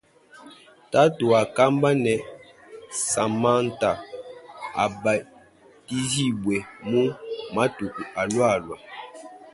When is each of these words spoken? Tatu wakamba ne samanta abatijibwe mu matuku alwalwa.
Tatu 0.91 1.23
wakamba 1.33 1.89
ne 2.03 2.13
samanta 3.09 3.91
abatijibwe 4.83 6.55
mu 6.89 7.03
matuku 7.55 8.01
alwalwa. 8.21 8.77